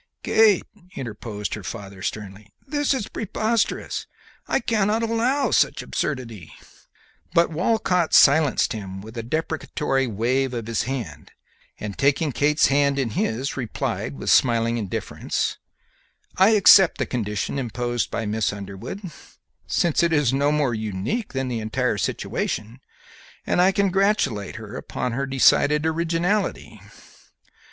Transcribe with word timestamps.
"Kate," 0.23 0.63
interposed 0.95 1.53
her 1.53 1.61
father, 1.61 2.01
sternly, 2.01 2.51
"this 2.65 2.91
is 2.91 3.07
preposterous! 3.07 4.07
I 4.47 4.59
cannot 4.59 5.03
allow 5.03 5.51
such 5.51 5.83
absurdity;" 5.83 6.53
but 7.35 7.51
Walcott 7.51 8.11
silenced 8.11 8.73
him 8.73 9.01
with 9.01 9.15
a 9.15 9.21
deprecatory 9.21 10.07
wave 10.07 10.55
of 10.55 10.65
his 10.65 10.85
hand, 10.89 11.29
and, 11.79 11.95
taking 11.95 12.31
Kate's 12.31 12.65
hand 12.65 12.97
in 12.97 13.11
his, 13.11 13.55
replied, 13.55 14.15
with 14.15 14.31
smiling 14.31 14.79
indifference, 14.79 15.59
"I 16.35 16.49
accept 16.55 16.97
the 16.97 17.05
condition 17.05 17.59
imposed 17.59 18.09
by 18.09 18.25
Miss 18.25 18.51
Underwood, 18.51 19.01
since 19.67 20.01
it 20.01 20.11
is 20.11 20.33
no 20.33 20.51
more 20.51 20.73
unique 20.73 21.33
than 21.33 21.47
the 21.47 21.59
entire 21.59 21.99
situation, 21.99 22.79
and 23.45 23.61
I 23.61 23.71
congratulate 23.71 24.55
her 24.55 24.77
upon 24.77 25.11
her 25.11 25.27
decided 25.27 25.85
originality. 25.85 26.81